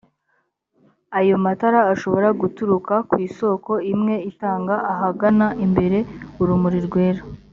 ayo 1.19 1.35
matara 1.45 1.79
ashobora 1.93 2.27
guturuka 2.41 2.93
kw 3.09 3.15
isoko 3.27 3.71
imwe 3.93 4.15
itanga 4.31 4.75
ahagana 4.93 5.47
imbere 5.65 5.97
urumuli 6.41 6.79
rwera 6.87 7.21